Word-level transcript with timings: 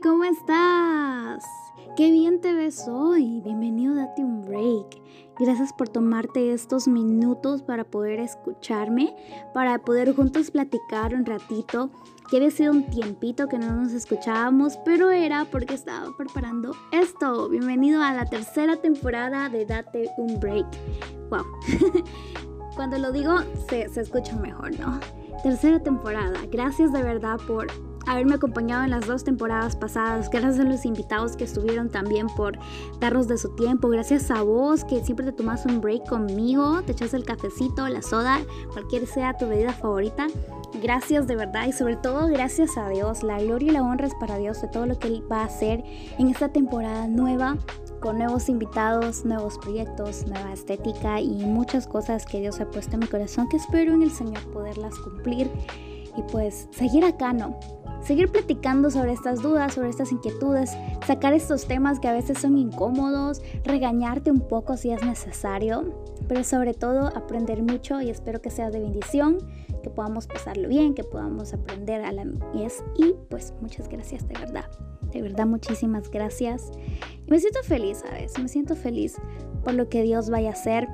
¿cómo 0.00 0.24
estás? 0.24 1.44
Qué 1.96 2.10
bien 2.10 2.40
te 2.40 2.52
ves 2.52 2.86
hoy. 2.86 3.40
Bienvenido 3.42 3.94
a 3.94 4.06
Date 4.06 4.22
un 4.22 4.42
Break. 4.42 5.00
Gracias 5.38 5.72
por 5.72 5.88
tomarte 5.88 6.52
estos 6.52 6.86
minutos 6.86 7.62
para 7.62 7.84
poder 7.84 8.20
escucharme, 8.20 9.16
para 9.54 9.78
poder 9.78 10.14
juntos 10.14 10.50
platicar 10.50 11.14
un 11.14 11.24
ratito. 11.24 11.90
Que 12.28 12.38
había 12.38 12.50
sido 12.50 12.72
un 12.72 12.84
tiempito 12.90 13.48
que 13.48 13.58
no 13.58 13.74
nos 13.74 13.92
escuchábamos, 13.92 14.76
pero 14.84 15.10
era 15.10 15.46
porque 15.46 15.74
estaba 15.74 16.14
preparando 16.16 16.72
esto. 16.90 17.48
Bienvenido 17.48 18.02
a 18.02 18.12
la 18.12 18.26
tercera 18.26 18.76
temporada 18.76 19.48
de 19.48 19.64
Date 19.64 20.10
un 20.18 20.38
Break. 20.40 20.66
Wow. 21.30 21.44
Cuando 22.74 22.98
lo 22.98 23.12
digo 23.12 23.38
se, 23.70 23.88
se 23.88 24.02
escucha 24.02 24.36
mejor, 24.36 24.78
¿no? 24.78 25.00
Tercera 25.42 25.80
temporada. 25.80 26.40
Gracias 26.50 26.92
de 26.92 27.02
verdad 27.02 27.38
por 27.46 27.68
haberme 28.06 28.34
acompañado 28.34 28.84
en 28.84 28.90
las 28.90 29.06
dos 29.06 29.24
temporadas 29.24 29.76
pasadas. 29.76 30.30
Gracias 30.30 30.58
a 30.60 30.64
los 30.64 30.84
invitados 30.84 31.36
que 31.36 31.44
estuvieron 31.44 31.90
también 31.90 32.28
por 32.28 32.58
darnos 33.00 33.28
de 33.28 33.38
su 33.38 33.54
tiempo. 33.54 33.88
Gracias 33.88 34.30
a 34.30 34.42
vos 34.42 34.84
que 34.84 35.04
siempre 35.04 35.26
te 35.26 35.32
tomas 35.32 35.66
un 35.66 35.80
break 35.80 36.08
conmigo, 36.08 36.82
te 36.82 36.92
echas 36.92 37.14
el 37.14 37.24
cafecito, 37.24 37.86
la 37.88 38.02
soda, 38.02 38.40
cualquier 38.72 39.06
sea 39.06 39.36
tu 39.36 39.46
bebida 39.46 39.72
favorita. 39.72 40.26
Gracias 40.82 41.26
de 41.26 41.36
verdad 41.36 41.66
y 41.66 41.72
sobre 41.72 41.96
todo 41.96 42.28
gracias 42.28 42.76
a 42.76 42.88
Dios. 42.88 43.22
La 43.22 43.40
gloria 43.40 43.70
y 43.70 43.72
la 43.72 43.82
honra 43.82 44.06
es 44.06 44.14
para 44.14 44.36
Dios 44.36 44.60
de 44.60 44.68
todo 44.68 44.86
lo 44.86 44.98
que 44.98 45.08
Él 45.08 45.24
va 45.30 45.40
a 45.42 45.46
hacer 45.46 45.82
en 46.18 46.28
esta 46.28 46.50
temporada 46.50 47.06
nueva 47.08 47.56
con 48.00 48.18
nuevos 48.18 48.48
invitados, 48.48 49.24
nuevos 49.24 49.58
proyectos, 49.58 50.26
nueva 50.26 50.52
estética 50.52 51.20
y 51.20 51.44
muchas 51.44 51.86
cosas 51.86 52.26
que 52.26 52.40
Dios 52.40 52.60
ha 52.60 52.70
puesto 52.70 52.94
en 52.94 53.00
mi 53.00 53.06
corazón 53.06 53.48
que 53.48 53.56
espero 53.56 53.94
en 53.94 54.02
el 54.02 54.10
Señor 54.10 54.42
poderlas 54.52 54.94
cumplir 54.98 55.50
y 56.16 56.22
pues 56.30 56.68
seguir 56.72 57.04
acá, 57.04 57.32
¿no? 57.32 57.58
seguir 58.06 58.30
platicando 58.30 58.88
sobre 58.90 59.12
estas 59.12 59.42
dudas, 59.42 59.74
sobre 59.74 59.88
estas 59.88 60.12
inquietudes, 60.12 60.70
sacar 61.04 61.32
estos 61.32 61.66
temas 61.66 61.98
que 61.98 62.06
a 62.06 62.12
veces 62.12 62.38
son 62.38 62.56
incómodos, 62.56 63.42
regañarte 63.64 64.30
un 64.30 64.40
poco 64.40 64.76
si 64.76 64.92
es 64.92 65.04
necesario, 65.04 65.92
pero 66.28 66.44
sobre 66.44 66.72
todo 66.72 67.08
aprender 67.16 67.62
mucho 67.64 68.00
y 68.00 68.10
espero 68.10 68.40
que 68.40 68.50
sea 68.50 68.70
de 68.70 68.78
bendición, 68.78 69.38
que 69.82 69.90
podamos 69.90 70.28
pasarlo 70.28 70.68
bien, 70.68 70.94
que 70.94 71.02
podamos 71.02 71.52
aprender 71.52 72.04
a 72.04 72.12
la 72.12 72.24
mies 72.24 72.84
y 72.96 73.12
pues 73.28 73.52
muchas 73.60 73.88
gracias 73.88 74.26
de 74.28 74.34
verdad. 74.38 74.70
De 75.12 75.22
verdad, 75.22 75.46
muchísimas 75.46 76.10
gracias. 76.10 76.70
me 77.26 77.40
siento 77.40 77.62
feliz, 77.62 77.98
¿sabes? 77.98 78.38
Me 78.38 78.48
siento 78.48 78.76
feliz 78.76 79.16
por 79.66 79.74
lo 79.74 79.88
que 79.88 80.02
Dios 80.02 80.30
vaya 80.30 80.50
a 80.50 80.52
hacer. 80.52 80.88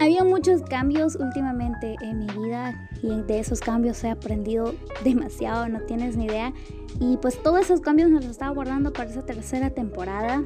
Había 0.00 0.24
muchos 0.24 0.60
cambios 0.62 1.14
últimamente 1.14 1.94
en 2.02 2.18
mi 2.18 2.26
vida 2.26 2.74
y 3.00 3.22
de 3.22 3.38
esos 3.38 3.60
cambios 3.60 4.02
he 4.02 4.10
aprendido 4.10 4.74
demasiado, 5.04 5.68
no 5.68 5.80
tienes 5.82 6.16
ni 6.16 6.24
idea. 6.24 6.52
Y 6.98 7.18
pues 7.18 7.40
todos 7.40 7.60
esos 7.60 7.80
cambios 7.80 8.10
nos 8.10 8.24
los 8.24 8.32
estaba 8.32 8.52
guardando 8.52 8.92
para 8.92 9.08
esa 9.08 9.24
tercera 9.24 9.70
temporada 9.70 10.42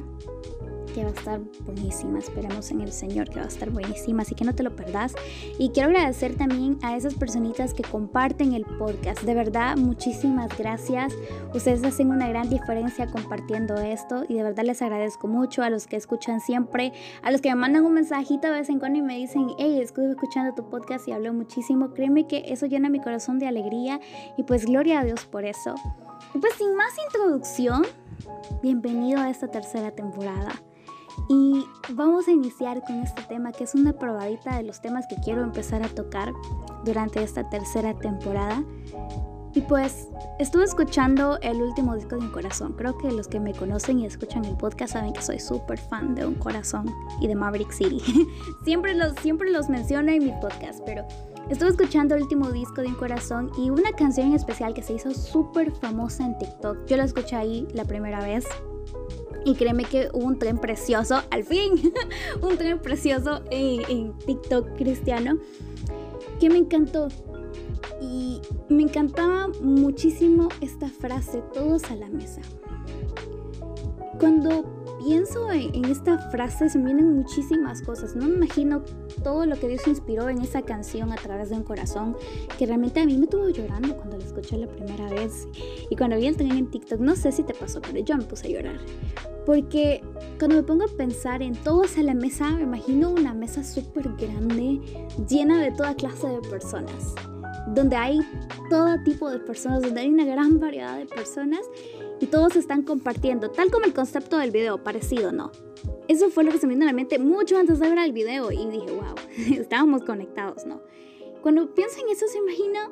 que 0.93 1.03
va 1.03 1.09
a 1.09 1.13
estar 1.13 1.39
buenísima. 1.65 2.19
Esperemos 2.19 2.71
en 2.71 2.81
el 2.81 2.91
Señor 2.91 3.29
que 3.29 3.39
va 3.39 3.45
a 3.45 3.47
estar 3.47 3.69
buenísima, 3.69 4.23
así 4.23 4.35
que 4.35 4.45
no 4.45 4.53
te 4.53 4.63
lo 4.63 4.75
perdás. 4.75 5.13
Y 5.57 5.69
quiero 5.69 5.89
agradecer 5.89 6.35
también 6.35 6.77
a 6.81 6.95
esas 6.95 7.15
personitas 7.15 7.73
que 7.73 7.83
comparten 7.83 8.53
el 8.53 8.65
podcast. 8.65 9.21
De 9.23 9.33
verdad, 9.33 9.77
muchísimas 9.77 10.55
gracias. 10.57 11.13
Ustedes 11.53 11.83
hacen 11.83 12.11
una 12.11 12.27
gran 12.27 12.49
diferencia 12.49 13.07
compartiendo 13.07 13.75
esto 13.77 14.23
y 14.27 14.35
de 14.35 14.43
verdad 14.43 14.63
les 14.63 14.81
agradezco 14.81 15.27
mucho 15.27 15.63
a 15.63 15.69
los 15.69 15.87
que 15.87 15.95
escuchan 15.95 16.39
siempre, 16.41 16.93
a 17.21 17.31
los 17.31 17.41
que 17.41 17.49
me 17.49 17.55
mandan 17.55 17.85
un 17.85 17.93
mensajito 17.93 18.47
de 18.47 18.53
vez 18.53 18.69
en 18.69 18.79
cuando 18.79 18.99
y 18.99 19.01
me 19.01 19.17
dicen, 19.17 19.47
hey, 19.57 19.79
estuve 19.81 20.09
escuchando 20.09 20.53
tu 20.53 20.69
podcast 20.69 21.07
y 21.07 21.11
habló 21.11 21.33
muchísimo. 21.33 21.93
Créeme 21.93 22.27
que 22.27 22.43
eso 22.47 22.65
llena 22.65 22.89
mi 22.89 22.99
corazón 22.99 23.39
de 23.39 23.47
alegría 23.47 23.99
y 24.37 24.43
pues 24.43 24.65
gloria 24.65 24.99
a 24.99 25.03
Dios 25.03 25.25
por 25.25 25.45
eso. 25.45 25.75
Y 26.33 26.39
pues 26.39 26.53
sin 26.53 26.75
más 26.75 26.93
introducción, 27.07 27.83
bienvenido 28.61 29.19
a 29.19 29.29
esta 29.29 29.49
tercera 29.49 29.91
temporada. 29.91 30.51
Y 31.29 31.65
vamos 31.93 32.27
a 32.27 32.31
iniciar 32.31 32.83
con 32.83 33.01
este 33.01 33.21
tema 33.23 33.51
que 33.51 33.63
es 33.63 33.75
una 33.75 33.93
probadita 33.93 34.57
de 34.57 34.63
los 34.63 34.81
temas 34.81 35.05
que 35.07 35.15
quiero 35.23 35.43
empezar 35.43 35.83
a 35.83 35.89
tocar 35.89 36.33
durante 36.83 37.21
esta 37.23 37.49
tercera 37.49 37.93
temporada. 37.97 38.63
Y 39.53 39.61
pues 39.61 40.07
estuve 40.39 40.63
escuchando 40.63 41.37
el 41.41 41.61
último 41.61 41.95
disco 41.95 42.15
de 42.15 42.21
Un 42.21 42.31
Corazón. 42.31 42.73
Creo 42.73 42.97
que 42.97 43.11
los 43.11 43.27
que 43.27 43.39
me 43.39 43.53
conocen 43.53 43.99
y 43.99 44.05
escuchan 44.05 44.45
el 44.45 44.55
podcast 44.55 44.93
saben 44.93 45.11
que 45.11 45.21
soy 45.21 45.39
súper 45.39 45.77
fan 45.77 46.15
de 46.15 46.25
Un 46.25 46.35
Corazón 46.35 46.89
y 47.19 47.27
de 47.27 47.35
Maverick 47.35 47.71
City. 47.71 48.01
siempre, 48.63 48.95
los, 48.95 49.13
siempre 49.15 49.51
los 49.51 49.67
menciono 49.67 50.09
en 50.11 50.23
mi 50.23 50.31
podcast, 50.39 50.79
pero 50.85 51.05
estuve 51.49 51.69
escuchando 51.69 52.15
el 52.15 52.23
último 52.23 52.49
disco 52.49 52.81
de 52.81 52.87
Un 52.87 52.95
Corazón 52.95 53.51
y 53.57 53.69
una 53.69 53.91
canción 53.91 54.27
en 54.27 54.35
especial 54.35 54.73
que 54.73 54.83
se 54.83 54.93
hizo 54.93 55.11
súper 55.13 55.71
famosa 55.71 56.25
en 56.25 56.37
TikTok. 56.37 56.85
Yo 56.85 56.95
la 56.95 57.03
escuché 57.03 57.35
ahí 57.35 57.67
la 57.73 57.83
primera 57.83 58.23
vez 58.23 58.45
y 59.45 59.55
créeme 59.55 59.85
que 59.85 60.09
hubo 60.13 60.25
un 60.25 60.37
tren 60.37 60.57
precioso, 60.57 61.21
al 61.31 61.43
fin, 61.43 61.93
un 62.41 62.57
tren 62.57 62.79
precioso 62.79 63.41
en, 63.49 64.17
TikTok 64.19 64.75
cristiano 64.77 65.37
que 66.39 66.49
me 66.49 66.57
encantó. 66.57 67.07
Y 68.01 68.41
me 68.69 68.83
encantaba 68.83 69.47
muchísimo 69.61 70.49
esta 70.59 70.87
frase, 70.87 71.43
todos 71.53 71.89
a 71.91 71.95
la 71.95 72.09
mesa. 72.09 72.41
Cuando 74.19 74.65
pienso 75.03 75.51
en, 75.51 75.85
esta 75.85 76.17
frase 76.29 76.69
se 76.69 76.77
me 76.77 76.85
vienen 76.85 77.15
muchísimas 77.15 77.81
cosas. 77.81 78.15
No 78.15 78.27
me 78.27 78.35
imagino 78.35 78.83
todo 79.23 79.45
lo 79.45 79.59
que 79.59 79.67
Dios 79.67 79.87
inspiró 79.87 80.29
en 80.29 80.41
esa 80.41 80.61
canción 80.61 81.11
a 81.11 81.15
través 81.15 81.49
de 81.49 81.55
un 81.55 81.63
corazón 81.63 82.15
que 82.57 82.65
realmente 82.65 82.99
a 82.99 83.05
mí 83.05 83.17
me 83.17 83.27
tuvo 83.27 83.49
llorando 83.49 83.95
cuando 83.97 84.17
la 84.17 84.25
escuché 84.25 84.57
la 84.57 84.67
primera 84.67 85.09
vez. 85.09 85.47
Y 85.89 85.95
cuando 85.95 86.17
vi 86.17 86.27
el 86.27 86.37
tren 86.37 86.51
en 86.51 86.69
TikTok, 86.69 86.99
no 86.99 87.15
sé 87.15 87.31
si 87.31 87.43
te 87.43 87.53
pasó, 87.53 87.81
pero 87.81 87.99
yo 87.99 88.17
me 88.17 88.23
puse 88.23 88.47
a 88.47 88.51
llorar. 88.51 88.79
Porque 89.45 90.03
cuando 90.37 90.57
me 90.57 90.63
pongo 90.63 90.85
a 90.85 90.97
pensar 90.97 91.41
en 91.41 91.55
todos 91.55 91.97
a 91.97 92.03
la 92.03 92.13
mesa, 92.13 92.51
me 92.51 92.63
imagino 92.63 93.09
una 93.09 93.33
mesa 93.33 93.63
súper 93.63 94.09
grande, 94.15 94.79
llena 95.27 95.61
de 95.61 95.71
toda 95.71 95.95
clase 95.95 96.27
de 96.27 96.41
personas, 96.41 97.15
donde 97.67 97.95
hay 97.95 98.19
todo 98.69 99.01
tipo 99.03 99.29
de 99.29 99.39
personas, 99.39 99.81
donde 99.81 100.01
hay 100.01 100.09
una 100.09 100.25
gran 100.25 100.59
variedad 100.59 100.97
de 100.97 101.05
personas 101.05 101.61
y 102.19 102.27
todos 102.27 102.55
están 102.55 102.83
compartiendo, 102.83 103.49
tal 103.49 103.71
como 103.71 103.85
el 103.85 103.93
concepto 103.93 104.37
del 104.37 104.51
video, 104.51 104.83
parecido, 104.83 105.31
¿no? 105.31 105.51
Eso 106.07 106.29
fue 106.29 106.43
lo 106.43 106.51
que 106.51 106.59
se 106.59 106.67
me 106.67 106.73
vino 106.73 106.85
a 106.85 106.87
la 106.87 106.93
mente 106.93 107.17
mucho 107.17 107.57
antes 107.57 107.79
de 107.79 107.89
ver 107.89 107.97
el 107.97 108.13
video 108.13 108.51
y 108.51 108.65
dije, 108.67 108.91
wow, 108.91 109.15
estábamos 109.59 110.03
conectados, 110.03 110.65
¿no? 110.65 110.81
Cuando 111.41 111.73
pienso 111.73 111.99
en 112.01 112.09
eso, 112.09 112.27
se 112.27 112.37
imagina 112.37 112.91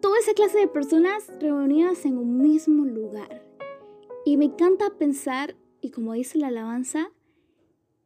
toda 0.00 0.18
esa 0.20 0.34
clase 0.34 0.58
de 0.58 0.68
personas 0.68 1.30
reunidas 1.40 2.04
en 2.04 2.16
un 2.16 2.38
mismo 2.38 2.84
lugar. 2.84 3.44
Y 4.24 4.36
me 4.36 4.44
encanta 4.46 4.90
pensar 4.90 5.56
y 5.80 5.90
como 5.90 6.12
dice 6.12 6.38
la 6.38 6.48
alabanza, 6.48 7.08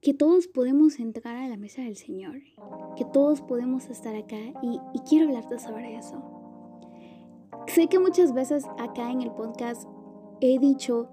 que 0.00 0.12
todos 0.12 0.48
podemos 0.48 1.00
entrar 1.00 1.36
a 1.36 1.48
la 1.48 1.56
mesa 1.56 1.80
del 1.80 1.96
Señor, 1.96 2.42
que 2.96 3.06
todos 3.06 3.40
podemos 3.40 3.88
estar 3.88 4.14
acá 4.14 4.36
y, 4.62 4.78
quiero 5.08 5.28
hablarte 5.28 5.58
sobre 5.58 5.96
eso. 5.96 6.22
Sé 7.66 7.88
que 7.88 7.98
muchas 7.98 8.34
veces 8.34 8.66
acá 8.78 9.10
en 9.10 9.22
el 9.22 9.30
podcast 9.32 9.88
he 10.42 10.58
dicho 10.58 11.08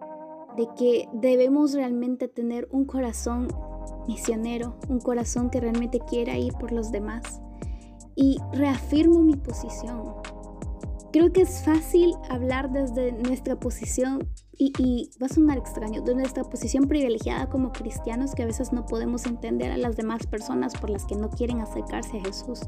de 0.57 0.67
que 0.77 1.07
debemos 1.13 1.73
realmente 1.73 2.27
tener 2.27 2.67
un 2.71 2.83
corazón 2.83 3.47
misionero, 4.07 4.77
un 4.89 4.99
corazón 4.99 5.49
que 5.49 5.61
realmente 5.61 6.01
quiera 6.01 6.37
ir 6.37 6.53
por 6.53 6.73
los 6.73 6.91
demás. 6.91 7.41
Y 8.13 8.39
reafirmo 8.51 9.21
mi 9.21 9.37
posición. 9.37 10.15
Creo 11.11 11.33
que 11.33 11.41
es 11.41 11.63
fácil 11.65 12.15
hablar 12.29 12.71
desde 12.71 13.11
nuestra 13.11 13.59
posición 13.59 14.29
y, 14.57 15.09
va 15.21 15.25
a 15.25 15.29
sonar 15.29 15.57
extraño, 15.57 16.01
de 16.01 16.15
nuestra 16.15 16.43
posición 16.43 16.87
privilegiada 16.87 17.49
como 17.49 17.71
cristianos 17.71 18.33
que 18.33 18.43
a 18.43 18.45
veces 18.45 18.71
no 18.71 18.85
podemos 18.85 19.25
entender 19.25 19.71
a 19.71 19.77
las 19.77 19.97
demás 19.97 20.25
personas 20.27 20.73
por 20.73 20.89
las 20.89 21.05
que 21.05 21.15
no 21.15 21.29
quieren 21.29 21.59
acercarse 21.59 22.17
a 22.17 22.23
Jesús. 22.23 22.61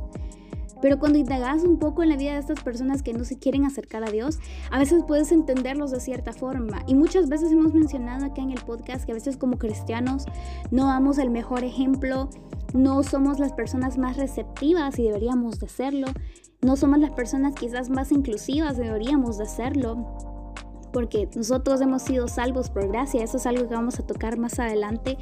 Pero 0.83 0.99
cuando 0.99 1.17
indagas 1.17 1.63
un 1.63 1.79
poco 1.79 2.03
en 2.03 2.09
la 2.09 2.17
vida 2.17 2.33
de 2.33 2.39
estas 2.39 2.61
personas 2.61 3.01
que 3.01 3.13
no 3.13 3.23
se 3.23 3.39
quieren 3.39 3.63
acercar 3.63 4.03
a 4.03 4.11
Dios, 4.11 4.39
a 4.69 4.79
veces 4.79 5.05
puedes 5.07 5.31
entenderlos 5.31 5.91
de 5.91 6.01
cierta 6.01 6.33
forma. 6.33 6.83
Y 6.87 6.93
muchas 6.93 7.29
veces 7.29 7.53
hemos 7.53 7.73
mencionado 7.73 8.25
acá 8.25 8.41
en 8.41 8.51
el 8.51 8.59
podcast 8.59 9.05
que 9.05 9.13
a 9.13 9.15
veces 9.15 9.37
como 9.37 9.57
cristianos 9.57 10.25
no 10.71 10.87
damos 10.87 11.19
el 11.19 11.29
mejor 11.29 11.63
ejemplo, 11.63 12.29
no 12.73 13.01
somos 13.01 13.39
las 13.39 13.53
personas 13.53 13.97
más 13.97 14.17
receptivas 14.17 14.99
y 14.99 15.03
deberíamos 15.03 15.57
de 15.61 15.69
serlo. 15.69 16.07
No 16.61 16.75
somos 16.75 16.99
las 16.99 17.11
personas 17.11 17.55
quizás 17.55 17.89
más 17.89 18.11
inclusivas, 18.11 18.75
deberíamos 18.75 19.37
de 19.37 19.45
serlo. 19.45 20.32
Porque 20.93 21.27
nosotros 21.35 21.81
hemos 21.81 22.03
sido 22.03 22.27
salvos 22.29 22.69
por 22.69 22.87
gracia, 22.87 23.23
eso 23.23 23.37
es 23.37 23.45
algo 23.45 23.67
que 23.67 23.75
vamos 23.75 23.99
a 23.99 24.05
tocar 24.05 24.37
más 24.37 24.59
adelante. 24.59 25.17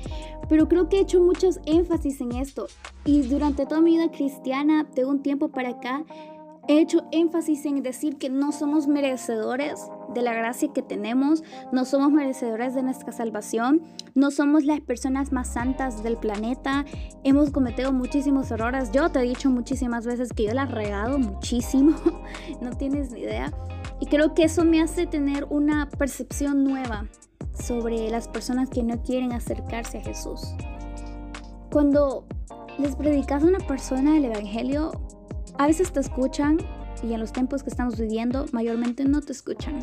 Pero 0.47 0.68
creo 0.68 0.89
que 0.89 0.97
he 0.97 1.01
hecho 1.01 1.21
muchos 1.21 1.59
énfasis 1.65 2.21
en 2.21 2.33
esto. 2.33 2.68
Y 3.06 3.21
durante 3.23 3.65
toda 3.65 3.81
mi 3.81 3.97
vida 3.97 4.12
cristiana, 4.12 4.85
de 4.94 5.06
un 5.06 5.23
tiempo 5.23 5.47
para 5.47 5.69
acá, 5.69 6.03
he 6.68 6.79
hecho 6.79 7.03
énfasis 7.12 7.65
en 7.65 7.81
decir 7.81 8.18
que 8.18 8.29
no 8.29 8.51
somos 8.51 8.88
merecedores 8.88 9.79
de 10.13 10.22
la 10.22 10.34
gracia 10.34 10.72
que 10.74 10.81
tenemos, 10.81 11.44
no 11.72 11.86
somos 11.86 12.12
merecedores 12.12 12.75
de 12.75 12.84
nuestra 12.84 13.12
salvación, 13.12 13.81
no 14.16 14.31
somos 14.31 14.66
las 14.66 14.81
personas 14.81 15.31
más 15.31 15.54
santas 15.54 16.04
del 16.04 16.18
planeta, 16.18 16.86
hemos 17.24 17.52
cometido 17.52 17.92
muchísimos 17.94 18.52
errores, 18.52 18.92
yo 18.92 19.10
te 19.10 19.19
he 19.19 19.24
dicho 19.24 19.50
muchísimas 19.50 20.06
veces 20.06 20.34
que 20.34 20.46
yo 20.46 20.54
la 20.54 20.63
he 20.63 20.68
regado 20.68 21.18
muchísimo, 21.18 21.96
no 22.62 22.72
tienes 22.72 23.12
ni 23.12 23.22
idea, 23.22 23.54
y 24.00 24.08
creo 24.08 24.34
que 24.34 24.44
eso 24.44 24.66
me 24.66 24.81
hace 24.81 25.06
tener 25.08 25.46
una 25.50 25.90
percepción 25.90 26.63
nueva 26.63 27.06
sobre 27.54 28.10
las 28.10 28.28
personas 28.28 28.69
que 28.69 28.84
no 28.84 29.02
quieren 29.04 29.31
acercarse 29.31 30.00
a 30.00 30.02
Jesús. 30.02 30.42
Cuando 31.72 32.25
les 32.78 32.96
predicas 32.96 33.44
a 33.44 33.48
una 33.48 33.60
persona 33.60 34.18
el 34.18 34.25
Evangelio, 34.25 34.92
a 35.58 35.68
veces 35.68 35.92
te 35.92 36.00
escuchan 36.00 36.58
y 37.03 37.13
en 37.13 37.19
los 37.19 37.31
tiempos 37.31 37.63
que 37.63 37.69
estamos 37.69 38.00
viviendo 38.00 38.45
mayormente 38.51 39.06
no 39.06 39.21
te 39.21 39.31
escuchan. 39.31 39.80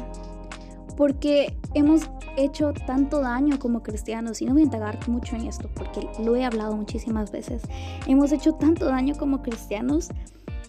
Porque 0.96 1.56
hemos 1.74 2.02
hecho 2.36 2.72
tanto 2.86 3.20
daño 3.20 3.58
como 3.58 3.82
cristianos, 3.82 4.42
y 4.42 4.46
no 4.46 4.52
voy 4.52 4.62
a 4.62 4.64
indagar 4.64 5.08
mucho 5.08 5.36
en 5.36 5.46
esto 5.46 5.70
porque 5.74 6.08
lo 6.24 6.34
he 6.36 6.44
hablado 6.44 6.76
muchísimas 6.76 7.30
veces, 7.30 7.62
hemos 8.06 8.32
hecho 8.32 8.54
tanto 8.54 8.86
daño 8.86 9.14
como 9.16 9.42
cristianos 9.42 10.08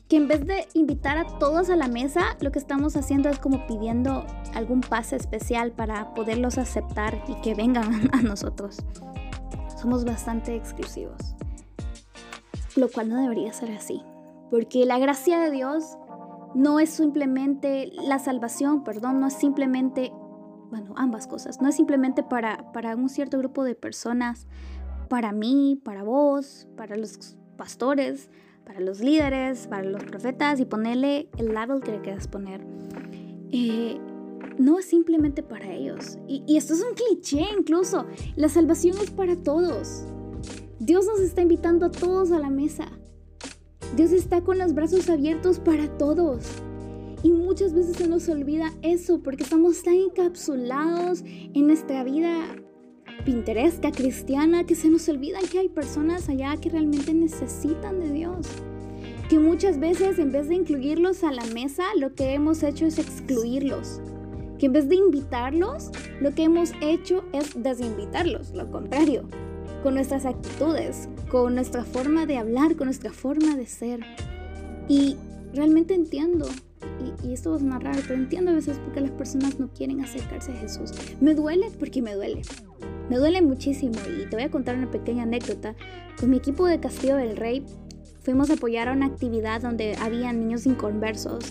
que 0.09 0.17
en 0.17 0.27
vez 0.27 0.45
de 0.45 0.67
invitar 0.73 1.19
a 1.19 1.37
todos 1.37 1.69
a 1.69 1.75
la 1.75 1.87
mesa, 1.87 2.35
lo 2.41 2.51
que 2.51 2.57
estamos 2.57 2.97
haciendo 2.97 3.29
es 3.29 3.37
como 3.37 3.67
pidiendo 3.67 4.25
algún 4.55 4.81
pase 4.81 5.15
especial 5.15 5.71
para 5.71 6.15
poderlos 6.15 6.57
aceptar 6.57 7.23
y 7.27 7.39
que 7.41 7.53
vengan 7.53 8.09
a 8.13 8.21
nosotros. 8.23 8.79
Somos 9.79 10.03
bastante 10.03 10.55
exclusivos, 10.55 11.35
lo 12.75 12.89
cual 12.89 13.09
no 13.09 13.21
debería 13.21 13.53
ser 13.53 13.71
así, 13.71 14.01
porque 14.49 14.85
la 14.85 14.97
gracia 14.97 15.39
de 15.39 15.51
Dios 15.51 15.95
no 16.55 16.79
es 16.79 16.89
simplemente 16.89 17.91
la 17.93 18.19
salvación, 18.19 18.83
perdón, 18.83 19.19
no 19.19 19.27
es 19.27 19.33
simplemente, 19.33 20.11
bueno, 20.69 20.93
ambas 20.97 21.27
cosas, 21.27 21.61
no 21.61 21.69
es 21.69 21.75
simplemente 21.75 22.23
para, 22.23 22.71
para 22.71 22.95
un 22.95 23.09
cierto 23.09 23.37
grupo 23.37 23.63
de 23.63 23.75
personas, 23.75 24.47
para 25.09 25.31
mí, 25.31 25.79
para 25.83 26.03
vos, 26.03 26.67
para 26.75 26.95
los 26.95 27.37
pastores, 27.57 28.29
para 28.65 28.79
los 28.79 28.99
líderes, 28.99 29.67
para 29.67 29.83
los 29.83 30.03
profetas 30.03 30.59
y 30.59 30.65
ponerle 30.65 31.29
el 31.37 31.53
label 31.53 31.81
que 31.81 31.91
le 31.91 32.01
quieras 32.01 32.27
poner. 32.27 32.65
Eh, 33.51 33.99
no 34.59 34.77
es 34.77 34.85
simplemente 34.85 35.41
para 35.41 35.71
ellos. 35.71 36.19
Y, 36.27 36.43
y 36.45 36.57
esto 36.57 36.73
es 36.73 36.83
un 36.83 36.93
cliché 36.93 37.45
incluso. 37.57 38.05
La 38.35 38.49
salvación 38.49 38.97
es 39.01 39.09
para 39.09 39.35
todos. 39.35 40.05
Dios 40.79 41.07
nos 41.07 41.19
está 41.19 41.41
invitando 41.41 41.87
a 41.87 41.91
todos 41.91 42.31
a 42.31 42.39
la 42.39 42.49
mesa. 42.49 42.85
Dios 43.95 44.11
está 44.11 44.41
con 44.41 44.57
los 44.57 44.73
brazos 44.73 45.09
abiertos 45.09 45.59
para 45.59 45.87
todos. 45.97 46.43
Y 47.23 47.31
muchas 47.31 47.73
veces 47.73 47.97
se 47.97 48.07
nos 48.07 48.29
olvida 48.29 48.71
eso 48.81 49.19
porque 49.19 49.43
estamos 49.43 49.83
tan 49.83 49.95
encapsulados 49.95 51.23
en 51.25 51.67
nuestra 51.67 52.03
vida 52.03 52.55
pintoresca, 53.25 53.91
cristiana, 53.91 54.65
que 54.65 54.75
se 54.75 54.89
nos 54.89 55.09
olvida 55.09 55.39
que 55.51 55.59
hay 55.59 55.69
personas 55.69 56.29
allá 56.29 56.55
que 56.57 56.69
realmente 56.69 57.13
necesitan 57.13 57.99
de 57.99 58.11
Dios. 58.11 58.47
Que 59.27 59.37
muchas 59.37 59.79
veces 59.79 60.17
en 60.17 60.31
vez 60.31 60.47
de 60.47 60.55
incluirlos 60.55 61.23
a 61.23 61.31
la 61.31 61.45
mesa, 61.47 61.83
lo 61.97 62.13
que 62.13 62.33
hemos 62.33 62.63
hecho 62.63 62.85
es 62.85 62.97
excluirlos. 62.97 64.01
Que 64.57 64.67
en 64.67 64.73
vez 64.73 64.87
de 64.87 64.95
invitarlos, 64.95 65.91
lo 66.21 66.33
que 66.33 66.43
hemos 66.43 66.71
hecho 66.81 67.23
es 67.33 67.61
desinvitarlos, 67.61 68.51
lo 68.51 68.69
contrario, 68.71 69.27
con 69.83 69.95
nuestras 69.95 70.25
actitudes, 70.25 71.09
con 71.29 71.55
nuestra 71.55 71.83
forma 71.83 72.25
de 72.25 72.37
hablar, 72.37 72.75
con 72.75 72.85
nuestra 72.85 73.11
forma 73.13 73.55
de 73.55 73.65
ser. 73.67 74.01
Y 74.87 75.15
realmente 75.53 75.93
entiendo, 75.93 76.47
y, 77.23 77.33
esto 77.33 77.55
es 77.55 77.63
más 77.63 77.81
raro, 77.83 77.99
pero 78.01 78.15
entiendo 78.15 78.51
a 78.51 78.55
veces 78.55 78.79
porque 78.79 79.01
las 79.01 79.11
personas 79.11 79.59
no 79.59 79.69
quieren 79.71 80.01
acercarse 80.01 80.51
a 80.51 80.55
Jesús. 80.55 80.91
Me 81.21 81.35
duele 81.35 81.67
porque 81.77 82.01
me 82.01 82.15
duele. 82.15 82.41
Me 83.09 83.17
duele 83.17 83.41
muchísimo 83.41 83.95
y 84.07 84.27
te 84.27 84.35
voy 84.35 84.43
a 84.43 84.51
contar 84.51 84.75
una 84.75 84.89
pequeña 84.89 85.23
anécdota. 85.23 85.75
Con 86.19 86.29
mi 86.29 86.37
equipo 86.37 86.65
de 86.67 86.79
Castillo 86.79 87.15
del 87.15 87.37
Rey 87.37 87.65
fuimos 88.21 88.49
a 88.49 88.53
apoyar 88.53 88.89
a 88.89 88.93
una 88.93 89.05
actividad 89.05 89.61
donde 89.61 89.95
había 89.95 90.33
niños 90.33 90.65
inconversos 90.65 91.43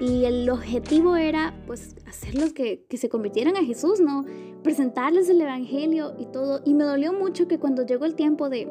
y 0.00 0.24
el 0.24 0.48
objetivo 0.48 1.16
era 1.16 1.54
pues 1.66 1.96
hacerlos 2.06 2.52
que, 2.52 2.84
que 2.88 2.96
se 2.96 3.08
convirtieran 3.08 3.56
a 3.56 3.64
Jesús, 3.64 4.00
¿no? 4.00 4.24
Presentarles 4.62 5.28
el 5.28 5.40
Evangelio 5.40 6.14
y 6.18 6.26
todo. 6.26 6.60
Y 6.64 6.74
me 6.74 6.84
dolió 6.84 7.12
mucho 7.12 7.48
que 7.48 7.58
cuando 7.58 7.84
llegó 7.84 8.04
el 8.04 8.14
tiempo 8.14 8.48
de 8.48 8.68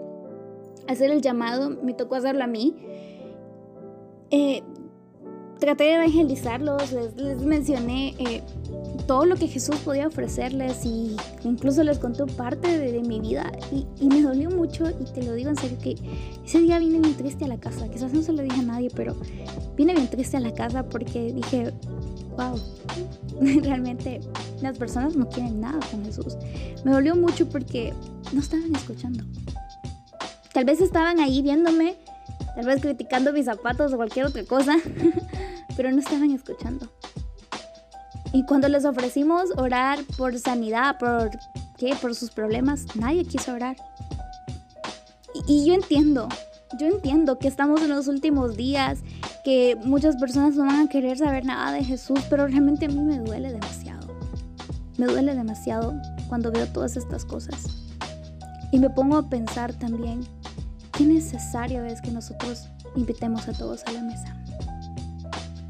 hacer 0.87 1.11
el 1.11 1.21
llamado, 1.21 1.69
me 1.69 1.93
tocó 1.93 2.15
hacerlo 2.15 2.43
a 2.43 2.47
mí. 2.47 2.75
Eh, 4.29 4.61
traté 5.59 5.85
de 5.85 5.93
evangelizarlos, 5.95 6.91
les, 6.91 7.15
les 7.15 7.41
mencioné 7.41 8.13
eh, 8.19 8.43
todo 9.07 9.25
lo 9.25 9.35
que 9.35 9.47
Jesús 9.47 9.75
podía 9.77 10.07
ofrecerles 10.07 10.85
y 10.85 11.15
incluso 11.43 11.83
les 11.83 11.97
conté 11.97 12.25
parte 12.25 12.77
de, 12.77 12.91
de 12.91 13.01
mi 13.01 13.19
vida 13.19 13.51
y, 13.71 13.85
y, 13.99 14.07
me 14.07 14.21
dolió 14.21 14.49
mucho 14.51 14.85
y 14.89 15.05
te 15.13 15.23
lo 15.23 15.33
digo 15.33 15.49
en 15.49 15.55
serio 15.55 15.77
que 15.81 15.95
ese 16.45 16.59
día 16.59 16.77
vine 16.79 16.99
bien 16.99 17.15
triste 17.15 17.45
a 17.45 17.47
la 17.47 17.57
casa, 17.57 17.87
quizás 17.89 18.13
no 18.13 18.21
se 18.21 18.33
lo 18.33 18.43
dije 18.43 18.59
a 18.59 18.63
nadie, 18.63 18.89
pero 18.93 19.15
vine 19.75 19.93
bien 19.93 20.09
triste 20.09 20.37
a 20.37 20.41
la 20.41 20.53
casa 20.53 20.87
porque 20.87 21.33
dije, 21.33 21.73
wow, 22.35 22.59
realmente 23.63 24.21
las 24.61 24.77
personas 24.77 25.15
no 25.15 25.27
quieren 25.29 25.61
nada 25.61 25.79
con 25.91 26.03
Jesús. 26.05 26.37
Me 26.83 26.91
dolió 26.91 27.15
mucho 27.15 27.47
porque 27.49 27.93
no 28.33 28.39
estaban 28.39 28.75
escuchando. 28.75 29.23
Tal 30.57 30.65
vez 30.65 30.81
estaban 30.81 31.19
ahí 31.19 31.43
viéndome, 31.43 31.97
tal 32.55 32.65
vez 32.65 32.81
criticando 32.81 33.31
mis 33.31 33.45
zapatos 33.45 33.93
o 33.93 33.95
cualquier 33.95 34.25
otra 34.25 34.43
cosa, 34.43 34.75
pero 35.77 35.91
no 35.91 35.99
estaban 35.99 36.31
escuchando. 36.31 36.89
Y 38.33 38.43
cuando 38.43 38.67
les 38.67 38.83
ofrecimos 38.83 39.51
orar 39.55 39.99
por 40.17 40.35
sanidad, 40.39 40.97
por 40.97 41.29
qué, 41.77 41.95
por 42.01 42.15
sus 42.15 42.31
problemas, 42.31 42.87
nadie 42.95 43.23
quiso 43.23 43.53
orar. 43.53 43.77
Y, 45.45 45.59
y, 45.59 45.67
yo 45.67 45.75
entiendo, 45.75 46.27
yo 46.79 46.87
entiendo 46.87 47.37
que 47.37 47.47
estamos 47.47 47.83
en 47.83 47.89
los 47.89 48.07
últimos 48.07 48.57
días, 48.57 49.01
que 49.43 49.77
muchas 49.83 50.15
personas 50.15 50.55
no 50.55 50.65
van 50.65 50.87
a 50.87 50.89
querer 50.89 51.19
saber 51.19 51.45
nada 51.45 51.71
de 51.71 51.83
Jesús, 51.83 52.21
pero 52.31 52.47
realmente 52.47 52.85
a 52.85 52.89
mí 52.89 52.99
me 52.99 53.19
duele 53.19 53.51
demasiado. 53.51 54.07
Me 54.97 55.05
duele 55.05 55.35
demasiado 55.35 55.93
cuando 56.27 56.51
veo 56.51 56.65
todas 56.65 56.97
estas 56.97 57.25
cosas. 57.25 57.67
Y 58.71 58.79
me 58.79 58.89
pongo 58.89 59.17
a 59.17 59.29
pensar 59.29 59.71
también 59.73 60.27
qué 60.97 61.05
necesario 61.05 61.85
es 61.85 62.01
que 62.01 62.11
nosotros 62.11 62.69
invitemos 62.95 63.47
a 63.47 63.53
todos 63.53 63.83
a 63.85 63.91
la 63.91 64.01
mesa. 64.01 64.35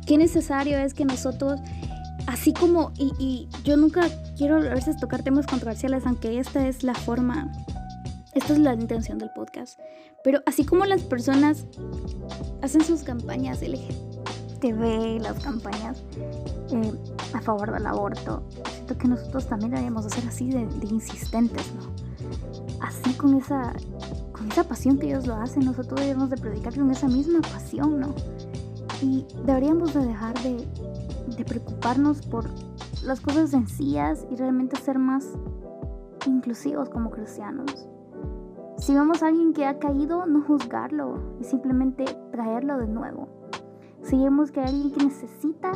Qué 0.06 0.18
necesario 0.18 0.78
es 0.78 0.94
que 0.94 1.04
nosotros 1.04 1.60
así 2.28 2.54
como, 2.54 2.92
y, 2.98 3.12
y, 3.20 3.50
yo 3.64 3.78
nunca 3.78 4.08
quiero 4.38 4.58
a 4.58 4.74
veces 4.74 4.98
tocar 4.98 5.24
temas 5.24 5.48
controversiales, 5.48 6.06
aunque 6.06 6.40
esta 6.40 6.68
es 6.68 6.84
la 6.84 6.94
forma, 6.94 7.52
esta 8.34 8.54
es 8.54 8.60
la 8.60 8.74
intención 8.74 9.18
del 9.18 9.32
podcast, 9.32 9.80
pero 10.24 10.42
así 10.46 10.66
como 10.66 10.86
las 10.86 11.02
personas 11.02 11.66
hacen 12.62 12.84
sus 12.84 13.04
campañas 13.04 13.62
LGTB, 13.62 15.22
las 15.22 15.40
campañas 15.40 16.04
eh, 16.72 16.92
a 17.34 17.42
favor 17.42 17.74
del 17.74 17.86
aborto, 17.86 18.44
siento 18.88 18.98
que 18.98 19.08
nosotros 19.10 19.48
también 19.48 19.72
deberíamos 19.72 20.06
hacer 20.06 20.26
así 20.28 20.50
de, 20.50 20.66
de 20.66 20.88
insistentes, 20.88 21.74
¿no? 21.76 22.86
Así 22.86 23.14
con 23.16 23.34
esa, 23.36 23.74
con 24.32 24.48
esa 24.50 24.64
pasión 24.64 24.98
que 24.98 25.08
ellos 25.08 25.28
lo 25.28 25.36
hacen, 25.36 25.66
nosotros 25.66 26.00
deberíamos 26.00 26.30
de 26.30 26.38
predicar 26.38 26.74
con 26.74 26.90
esa 26.92 27.08
misma 27.08 27.42
pasión, 27.42 28.00
¿no? 28.00 28.16
Y 29.02 29.26
deberíamos 29.46 29.94
de 29.94 30.06
dejar 30.06 30.42
de, 30.42 30.66
de 31.36 31.46
preocuparnos 31.46 32.22
por 32.28 32.46
las 33.04 33.20
cosas 33.20 33.50
sencillas 33.50 34.26
y 34.32 34.36
realmente 34.38 34.78
ser 34.78 35.00
más 35.00 35.28
inclusivos 36.26 36.90
como 36.90 37.10
cristianos. 37.10 37.90
Si 38.78 38.94
vemos 38.94 39.22
a 39.22 39.28
alguien 39.28 39.54
que 39.54 39.66
ha 39.66 39.80
caído, 39.80 40.26
no 40.28 40.44
juzgarlo 40.44 41.36
y 41.42 41.44
simplemente 41.44 42.06
traerlo 42.32 42.78
de 42.78 42.88
nuevo. 42.88 43.47
Si 44.04 44.16
vemos 44.16 44.52
que 44.52 44.62
hay 44.62 44.68
alguien 44.68 44.92
que 44.92 45.06
necesita 45.06 45.72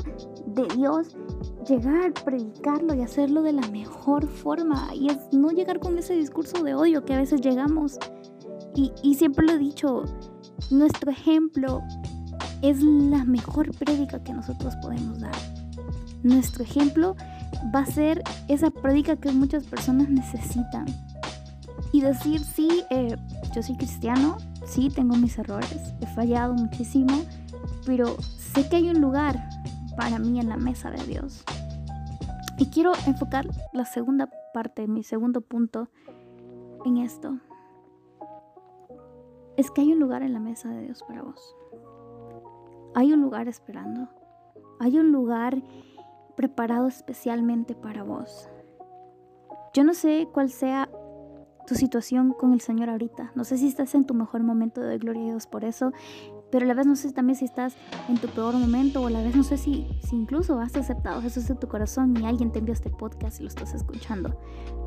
de 0.45 0.67
Dios, 0.75 1.15
llegar, 1.67 2.13
predicarlo 2.13 2.93
y 2.93 3.01
hacerlo 3.01 3.41
de 3.41 3.53
la 3.53 3.67
mejor 3.69 4.27
forma. 4.27 4.89
Y 4.95 5.09
es 5.09 5.17
no 5.31 5.49
llegar 5.49 5.79
con 5.79 5.97
ese 5.97 6.15
discurso 6.15 6.63
de 6.63 6.73
odio 6.75 7.03
que 7.03 7.13
a 7.13 7.17
veces 7.17 7.41
llegamos. 7.41 7.97
Y, 8.75 8.91
y 9.03 9.15
siempre 9.15 9.45
lo 9.45 9.53
he 9.53 9.57
dicho, 9.57 10.03
nuestro 10.69 11.11
ejemplo 11.11 11.81
es 12.61 12.81
la 12.81 13.25
mejor 13.25 13.75
prédica 13.75 14.23
que 14.23 14.33
nosotros 14.33 14.75
podemos 14.77 15.19
dar. 15.19 15.35
Nuestro 16.23 16.63
ejemplo 16.63 17.15
va 17.73 17.81
a 17.81 17.85
ser 17.85 18.23
esa 18.47 18.69
prédica 18.69 19.15
que 19.15 19.31
muchas 19.31 19.65
personas 19.65 20.09
necesitan. 20.09 20.85
Y 21.91 22.01
decir, 22.01 22.39
sí, 22.39 22.83
eh, 22.89 23.15
yo 23.53 23.63
soy 23.63 23.75
cristiano, 23.75 24.37
sí, 24.65 24.89
tengo 24.89 25.15
mis 25.17 25.37
errores, 25.37 25.93
he 25.99 26.07
fallado 26.07 26.53
muchísimo, 26.53 27.21
pero 27.85 28.15
sé 28.21 28.67
que 28.69 28.77
hay 28.77 28.89
un 28.89 29.01
lugar 29.01 29.39
para 29.95 30.19
mí 30.19 30.39
en 30.39 30.49
la 30.49 30.57
mesa 30.57 30.91
de 30.91 31.03
Dios. 31.05 31.43
Y 32.57 32.67
quiero 32.67 32.93
enfocar 33.07 33.47
la 33.73 33.85
segunda 33.85 34.29
parte, 34.53 34.87
mi 34.87 35.03
segundo 35.03 35.41
punto 35.41 35.89
en 36.85 36.97
esto. 36.97 37.39
Es 39.57 39.71
que 39.71 39.81
hay 39.81 39.91
un 39.91 39.99
lugar 39.99 40.23
en 40.23 40.33
la 40.33 40.39
mesa 40.39 40.69
de 40.69 40.83
Dios 40.83 41.03
para 41.07 41.23
vos. 41.23 41.55
Hay 42.93 43.13
un 43.13 43.21
lugar 43.21 43.47
esperando. 43.47 44.09
Hay 44.79 44.97
un 44.97 45.11
lugar 45.11 45.61
preparado 46.35 46.87
especialmente 46.87 47.75
para 47.75 48.03
vos. 48.03 48.49
Yo 49.73 49.83
no 49.83 49.93
sé 49.93 50.27
cuál 50.33 50.49
sea 50.49 50.89
tu 51.67 51.75
situación 51.75 52.33
con 52.33 52.53
el 52.53 52.61
Señor 52.61 52.89
ahorita. 52.89 53.31
No 53.35 53.43
sé 53.43 53.57
si 53.57 53.67
estás 53.67 53.95
en 53.95 54.05
tu 54.05 54.13
mejor 54.13 54.43
momento 54.43 54.81
de 54.81 54.97
gloria 54.97 55.21
a 55.21 55.25
Dios 55.25 55.47
por 55.47 55.63
eso. 55.63 55.93
Pero 56.51 56.65
a 56.65 56.67
la 56.67 56.73
vez 56.73 56.85
no 56.85 56.95
sé 56.95 57.11
también 57.11 57.35
si 57.35 57.45
estás 57.45 57.75
en 58.09 58.17
tu 58.17 58.27
peor 58.27 58.55
momento 58.55 59.01
o 59.01 59.07
a 59.07 59.09
la 59.09 59.21
vez 59.23 59.35
no 59.35 59.43
sé 59.43 59.57
si, 59.57 59.87
incluso 60.11 60.59
has 60.59 60.75
aceptado 60.75 61.21
Jesús 61.21 61.49
en 61.49 61.57
tu 61.57 61.67
corazón 61.67 62.15
y 62.17 62.25
alguien 62.25 62.51
te 62.51 62.59
envió 62.59 62.73
este 62.73 62.89
podcast 62.89 63.39
y 63.39 63.43
lo 63.43 63.49
estás 63.49 63.73
escuchando. 63.73 64.37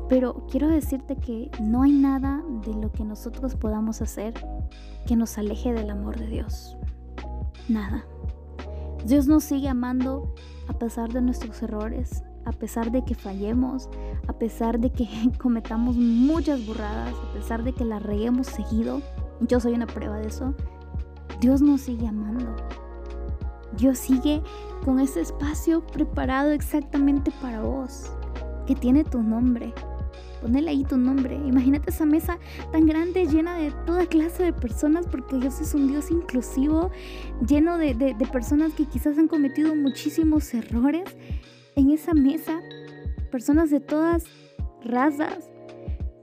Pero 0.07 0.45
quiero 0.49 0.67
decirte 0.67 1.15
que 1.15 1.49
no 1.59 1.81
hay 1.81 1.91
nada 1.91 2.43
de 2.63 2.73
lo 2.73 2.91
que 2.91 3.03
nosotros 3.03 3.55
podamos 3.55 4.01
hacer 4.01 4.33
que 5.07 5.15
nos 5.15 5.37
aleje 5.37 5.73
del 5.73 5.89
amor 5.89 6.19
de 6.19 6.27
Dios. 6.27 6.77
Nada. 7.67 8.05
Dios 9.05 9.27
nos 9.27 9.43
sigue 9.43 9.67
amando 9.67 10.33
a 10.67 10.73
pesar 10.73 11.11
de 11.11 11.21
nuestros 11.21 11.61
errores, 11.63 12.23
a 12.45 12.51
pesar 12.51 12.91
de 12.91 13.03
que 13.03 13.15
fallemos, 13.15 13.89
a 14.27 14.33
pesar 14.33 14.79
de 14.79 14.91
que 14.91 15.07
cometamos 15.39 15.95
muchas 15.95 16.65
burradas, 16.65 17.13
a 17.13 17.33
pesar 17.33 17.63
de 17.63 17.73
que 17.73 17.85
la 17.85 17.99
reguemos 17.99 18.47
seguido. 18.47 19.01
Yo 19.41 19.59
soy 19.59 19.73
una 19.73 19.87
prueba 19.87 20.19
de 20.19 20.27
eso. 20.27 20.53
Dios 21.39 21.61
nos 21.61 21.81
sigue 21.81 22.07
amando. 22.07 22.55
Dios 23.77 23.97
sigue 23.97 24.41
con 24.83 24.99
ese 24.99 25.21
espacio 25.21 25.85
preparado 25.85 26.51
exactamente 26.51 27.31
para 27.41 27.61
vos, 27.61 28.11
que 28.67 28.75
tiene 28.75 29.03
tu 29.03 29.21
nombre. 29.21 29.73
Ponele 30.41 30.69
ahí 30.69 30.83
tu 30.83 30.97
nombre. 30.97 31.35
Imagínate 31.35 31.89
esa 31.89 32.05
mesa 32.05 32.37
tan 32.71 32.85
grande, 32.85 33.25
llena 33.25 33.57
de 33.57 33.71
toda 33.85 34.05
clase 34.05 34.43
de 34.43 34.53
personas, 34.53 35.07
porque 35.07 35.37
Dios 35.37 35.59
es 35.59 35.73
un 35.73 35.87
Dios 35.87 36.11
inclusivo, 36.11 36.91
lleno 37.45 37.77
de, 37.77 37.93
de 37.93 38.27
personas 38.31 38.73
que 38.73 38.85
quizás 38.85 39.17
han 39.17 39.27
cometido 39.27 39.75
muchísimos 39.75 40.53
errores. 40.53 41.03
En 41.75 41.89
esa 41.89 42.13
mesa, 42.13 42.61
personas 43.31 43.69
de 43.69 43.81
todas 43.81 44.23
razas, 44.85 45.49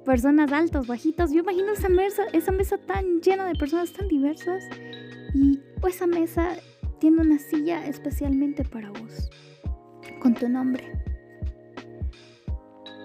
personas 0.05 0.53
altas, 0.53 0.87
bajitas. 0.87 1.33
Yo 1.33 1.41
imagino 1.41 1.73
esa 1.73 1.89
mesa, 1.89 2.23
esa 2.33 2.53
mesa 2.53 2.79
tan 2.79 3.21
llena 3.21 3.47
de 3.47 3.55
personas 3.55 3.93
tan 3.93 4.09
diversas. 4.09 4.63
Y 5.35 5.61
esa 5.87 6.07
mesa 6.07 6.51
tiene 6.99 7.23
una 7.23 7.39
silla 7.39 7.87
especialmente 7.87 8.65
para 8.65 8.91
vos, 8.91 9.31
con 10.21 10.35
tu 10.35 10.49
nombre. 10.49 10.85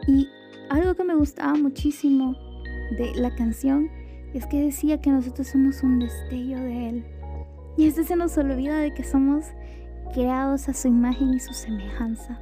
Y 0.08 0.30
algo 0.70 0.96
que 0.96 1.04
me 1.04 1.16
gustaba 1.16 1.56
muchísimo 1.56 2.36
de 2.98 3.14
la 3.16 3.34
canción 3.36 3.90
es 4.34 4.46
que 4.46 4.62
decía 4.62 5.02
que 5.02 5.10
nosotros 5.10 5.48
somos 5.48 5.84
un 5.84 6.00
destello 6.00 6.60
de 6.60 6.90
Él. 6.90 7.06
Y 7.78 7.86
veces 7.86 8.08
se 8.08 8.16
nos 8.16 8.38
olvida 8.38 8.80
de 8.80 8.94
que 8.94 9.04
somos 9.04 9.46
creados 10.14 10.68
a 10.70 10.74
su 10.74 10.88
imagen 10.88 11.34
y 11.34 11.40
su 11.40 11.54
semejanza. 11.54 12.40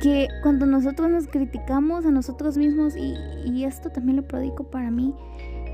Que 0.00 0.28
cuando 0.42 0.66
nosotros 0.66 1.08
nos 1.10 1.28
criticamos 1.28 2.04
a 2.06 2.10
nosotros 2.10 2.56
mismos, 2.56 2.96
y, 2.96 3.14
y 3.44 3.64
esto 3.64 3.90
también 3.90 4.16
lo 4.16 4.26
predico 4.26 4.64
para 4.64 4.90
mí, 4.90 5.14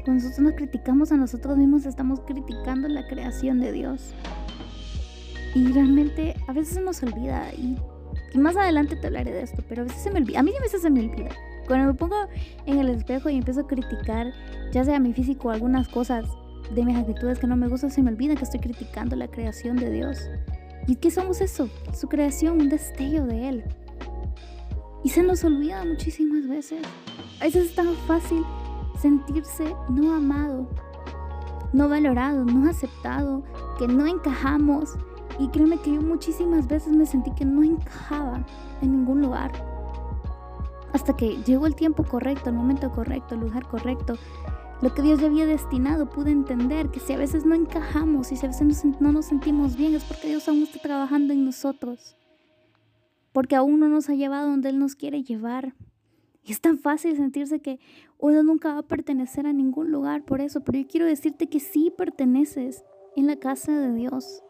cuando 0.09 0.25
nosotros 0.25 0.47
nos 0.47 0.55
criticamos 0.55 1.13
a 1.13 1.19
nosotros 1.19 1.59
mismos, 1.59 1.85
estamos 1.85 2.21
criticando 2.21 2.89
la 2.89 3.07
creación 3.07 3.61
de 3.61 3.73
Dios. 3.73 4.15
Y 5.55 5.71
realmente 5.71 6.35
a 6.47 6.55
veces 6.55 6.77
se 6.77 6.81
nos 6.81 7.03
olvida 7.03 7.53
y 7.53 7.77
y 8.33 8.39
más 8.39 8.57
adelante 8.57 8.97
te 8.97 9.07
hablaré 9.07 9.33
de 9.33 9.43
esto, 9.43 9.63
pero 9.69 9.83
a 9.83 9.85
veces 9.85 10.01
se 10.03 10.11
me 10.11 10.21
olvida. 10.21 10.41
A 10.41 10.43
mí 10.43 10.53
a 10.57 10.63
veces 10.63 10.81
se 10.81 10.89
me 10.89 11.01
olvida. 11.01 11.29
Cuando 11.67 11.89
me 11.89 11.95
pongo 11.95 12.17
en 12.65 12.79
el 12.79 12.89
espejo 12.89 13.29
y 13.29 13.37
empiezo 13.37 13.61
a 13.61 13.67
criticar, 13.67 14.33
ya 14.73 14.83
sea 14.83 14.99
mi 14.99 15.13
físico 15.13 15.49
o 15.49 15.51
algunas 15.51 15.89
cosas 15.89 16.27
de 16.75 16.85
mis 16.87 16.97
actitudes 16.97 17.39
que 17.39 17.47
no 17.47 17.57
me 17.57 17.69
gustan, 17.69 17.91
se 17.91 18.03
me 18.03 18.11
olvida 18.11 18.35
que 18.35 18.45
estoy 18.45 18.61
criticando 18.61 19.15
la 19.15 19.29
creación 19.29 19.77
de 19.77 19.91
Dios. 19.91 20.31
¿Y 20.87 20.97
qué 20.97 21.11
somos 21.11 21.43
eso? 21.43 21.69
Su 21.93 22.09
creación, 22.09 22.63
un 22.63 22.71
destello 22.71 23.27
de 23.27 23.49
Él. 23.51 23.65
Y 25.05 25.11
se 25.11 25.23
nos 25.23 25.45
olvida 25.45 25.85
muchísimas 25.85 26.49
veces. 26.49 26.81
A 27.41 27.45
veces 27.45 27.67
es 27.67 27.75
tan 27.75 27.95
fácil 28.07 28.43
sentirse 29.01 29.75
no 29.89 30.15
amado, 30.15 30.69
no 31.73 31.89
valorado, 31.89 32.45
no 32.45 32.69
aceptado, 32.69 33.43
que 33.79 33.89
no 33.89 34.07
encajamos, 34.07 34.97
y 35.39 35.49
créeme 35.49 35.79
que 35.79 35.95
yo 35.95 36.03
muchísimas 36.03 36.67
veces 36.67 36.97
me 36.97 37.07
sentí 37.07 37.31
que 37.33 37.45
no 37.45 37.63
encajaba 37.63 38.45
en 38.83 38.93
ningún 38.93 39.23
lugar. 39.23 39.53
Hasta 40.93 41.17
que 41.17 41.37
llegó 41.45 41.67
el 41.67 41.77
tiempo 41.77 42.03
correcto, 42.03 42.51
el 42.51 42.57
momento 42.57 42.91
correcto, 42.91 43.35
el 43.35 43.43
lugar 43.43 43.69
correcto. 43.69 44.15
Lo 44.81 44.95
que 44.95 45.03
Dios 45.03 45.21
ya 45.21 45.27
había 45.27 45.47
destinado, 45.47 46.09
pude 46.09 46.31
entender 46.31 46.91
que 46.91 47.01
si 47.01 47.13
a 47.13 47.19
veces 47.19 47.45
no 47.45 47.55
encajamos 47.55 48.33
y 48.33 48.37
si 48.37 48.47
a 48.47 48.49
veces 48.49 48.85
no 49.01 49.13
nos 49.13 49.27
sentimos 49.27 49.77
bien 49.77 49.95
es 49.95 50.05
porque 50.05 50.29
Dios 50.29 50.49
aún 50.49 50.63
está 50.63 50.79
trabajando 50.81 51.33
en 51.33 51.45
nosotros. 51.45 52.17
Porque 53.33 53.57
aún 53.57 53.81
no 53.81 53.89
nos 53.89 54.09
ha 54.09 54.15
llevado 54.15 54.49
donde 54.49 54.71
Él 54.71 54.79
nos 54.79 54.95
quiere 54.95 55.23
llevar. 55.23 55.75
Y 56.49 56.53
es 56.53 56.63
tan 56.63 56.79
fácil 56.79 57.15
sentirse 57.15 57.61
que 57.61 57.79
uno 58.19 58.43
nunca 58.43 58.73
va 58.73 58.79
a 58.79 58.83
pertenecer 58.83 59.47
a 59.47 59.53
ningún 59.53 59.93
lugar 59.93 60.25
por 60.25 60.41
eso, 60.41 60.63
pero 60.63 60.79
yo 60.79 60.87
quiero 60.89 61.05
decirte 61.05 61.47
que 61.47 61.61
sí 61.61 61.93
perteneces 61.95 62.87
en 63.17 63.27
la 63.27 63.37
casa 63.37 63.79
de 63.79 63.93
Dios. 63.93 64.43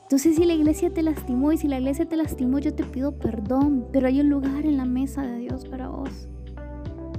Entonces 0.00 0.36
si 0.36 0.46
la 0.46 0.54
iglesia 0.54 0.88
te 0.88 1.02
lastimó 1.02 1.52
y 1.52 1.58
si 1.58 1.68
la 1.68 1.78
iglesia 1.78 2.06
te 2.06 2.16
lastimó, 2.16 2.58
yo 2.58 2.74
te 2.74 2.84
pido 2.84 3.18
perdón, 3.18 3.86
pero 3.92 4.06
hay 4.06 4.20
un 4.20 4.30
lugar 4.30 4.64
en 4.64 4.78
la 4.78 4.86
mesa 4.86 5.20
de 5.20 5.40
Dios 5.40 5.68
para 5.68 5.88
vos. 5.88 6.26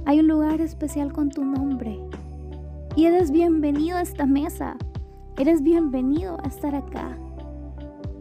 Hay 0.04 0.18
un 0.18 0.26
lugar 0.26 0.60
especial 0.60 1.12
con 1.12 1.30
tu 1.30 1.44
nombre. 1.44 2.00
Y 2.96 3.04
eres 3.04 3.30
bienvenido 3.30 3.98
a 3.98 4.02
esta 4.02 4.26
mesa. 4.26 4.76
Eres 5.38 5.62
bienvenido 5.62 6.38
a 6.42 6.48
estar 6.48 6.74
acá. 6.74 7.16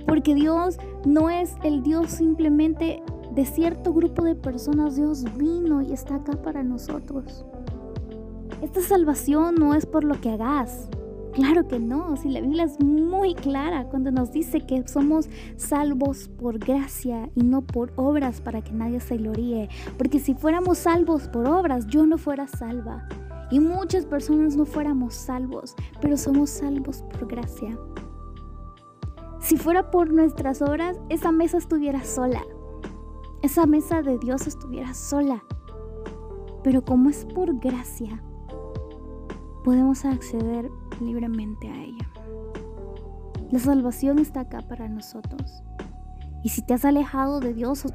Porque 0.05 0.35
Dios 0.35 0.77
no 1.05 1.31
es 1.31 1.55
el 1.63 1.81
Dios 1.81 2.11
simplemente 2.11 3.01
de 3.33 3.45
cierto 3.45 3.93
grupo 3.93 4.23
de 4.23 4.35
personas. 4.35 4.95
Dios 4.95 5.23
vino 5.37 5.81
y 5.81 5.93
está 5.93 6.15
acá 6.15 6.33
para 6.41 6.63
nosotros. 6.63 7.45
Esta 8.61 8.81
salvación 8.81 9.55
no 9.55 9.73
es 9.73 9.85
por 9.85 10.03
lo 10.03 10.19
que 10.21 10.29
hagas. 10.29 10.89
Claro 11.33 11.65
que 11.65 11.79
no, 11.79 12.17
si 12.17 12.27
la 12.27 12.41
Biblia 12.41 12.65
es 12.65 12.79
muy 12.83 13.35
clara 13.35 13.85
cuando 13.85 14.11
nos 14.11 14.33
dice 14.33 14.65
que 14.65 14.85
somos 14.87 15.29
salvos 15.55 16.27
por 16.27 16.59
gracia 16.59 17.29
y 17.35 17.43
no 17.43 17.61
por 17.61 17.93
obras 17.95 18.41
para 18.41 18.61
que 18.61 18.73
nadie 18.73 18.99
se 18.99 19.15
gloríe. 19.15 19.69
Porque 19.97 20.19
si 20.19 20.33
fuéramos 20.33 20.79
salvos 20.79 21.29
por 21.29 21.47
obras, 21.47 21.87
yo 21.87 22.05
no 22.05 22.17
fuera 22.17 22.47
salva. 22.47 23.07
Y 23.49 23.61
muchas 23.61 24.05
personas 24.05 24.57
no 24.57 24.65
fuéramos 24.65 25.13
salvos, 25.13 25.75
pero 26.01 26.17
somos 26.17 26.49
salvos 26.49 27.03
por 27.03 27.27
gracia. 27.27 27.77
Si 29.39 29.57
fuera 29.57 29.89
por 29.89 30.11
nuestras 30.11 30.61
obras, 30.61 30.99
esa 31.09 31.31
mesa 31.31 31.57
estuviera 31.57 32.03
sola. 32.03 32.43
Esa 33.41 33.65
mesa 33.65 34.03
de 34.03 34.19
Dios 34.19 34.45
estuviera 34.45 34.93
sola. 34.93 35.43
Pero 36.63 36.85
como 36.85 37.09
es 37.09 37.25
por 37.25 37.57
gracia, 37.59 38.21
podemos 39.63 40.05
acceder 40.05 40.69
libremente 40.99 41.67
a 41.67 41.83
ella. 41.83 42.07
La 43.49 43.57
salvación 43.57 44.19
está 44.19 44.41
acá 44.41 44.61
para 44.61 44.87
nosotros. 44.87 45.63
Y 46.43 46.49
si 46.49 46.61
te 46.61 46.75
has 46.75 46.85
alejado 46.85 47.39
de 47.39 47.55
Dios 47.55 47.83
o 47.85 47.89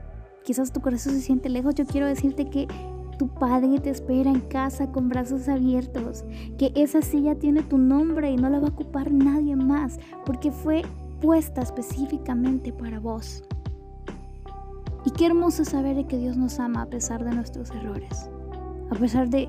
quizás 0.45 0.73
tu 0.73 0.81
corazón 0.81 1.13
se 1.13 1.21
siente 1.21 1.49
lejos, 1.49 1.77
yo 1.77 1.87
quiero 1.87 2.09
decirte 2.09 2.51
que 2.51 2.67
tu 3.17 3.29
Padre 3.29 3.79
te 3.79 3.91
espera 3.91 4.31
en 4.31 4.41
casa 4.41 4.91
con 4.91 5.09
brazos 5.09 5.49
abiertos, 5.49 6.25
que 6.59 6.73
esa 6.75 7.03
silla 7.03 7.39
tiene 7.39 7.63
tu 7.63 7.79
nombre 7.79 8.31
y 8.31 8.37
no 8.37 8.51
la 8.51 8.59
va 8.59 8.67
a 8.67 8.71
ocupar 8.71 9.13
nadie 9.13 9.55
más, 9.55 10.01
porque 10.25 10.51
fue 10.51 10.83
puesta 11.21 11.63
específicamente 11.63 12.73
para 12.73 12.99
vos. 12.99 13.45
Y 15.07 15.13
qué 15.13 15.27
hermoso 15.27 15.65
saber 15.65 16.07
que 16.07 16.19
Dios 16.19 16.37
nos 16.37 16.61
ama 16.61 16.83
a 16.83 16.87
pesar 16.87 17.25
de 17.25 17.31
nuestros 17.31 17.71
errores, 17.71 18.29
a 18.91 18.95
pesar 18.97 19.31
de 19.31 19.49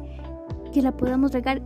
que 0.72 0.82
la 0.82 0.96
podamos 0.96 1.34
regar 1.34 1.62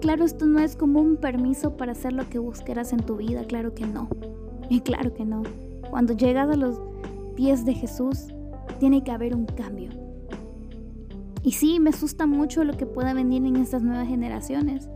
Claro, 0.00 0.24
esto 0.24 0.46
no 0.46 0.58
es 0.58 0.76
como 0.76 1.00
un 1.00 1.16
permiso 1.16 1.76
para 1.76 1.92
hacer 1.92 2.12
lo 2.12 2.28
que 2.28 2.38
busqueras 2.38 2.92
en 2.92 3.00
tu 3.00 3.16
vida, 3.16 3.44
claro 3.44 3.74
que 3.74 3.86
no. 3.86 4.08
Y 4.68 4.80
claro 4.80 5.14
que 5.14 5.24
no. 5.24 5.42
Cuando 5.90 6.12
llegas 6.12 6.50
a 6.50 6.56
los 6.56 6.80
pies 7.36 7.64
de 7.64 7.74
Jesús, 7.74 8.26
tiene 8.80 9.04
que 9.04 9.12
haber 9.12 9.34
un 9.34 9.46
cambio. 9.46 9.90
Y 11.42 11.52
sí, 11.52 11.78
me 11.78 11.90
asusta 11.90 12.26
mucho 12.26 12.64
lo 12.64 12.76
que 12.76 12.84
pueda 12.84 13.14
venir 13.14 13.46
en 13.46 13.56
estas 13.56 13.82
nuevas 13.82 14.08
generaciones, 14.08 14.88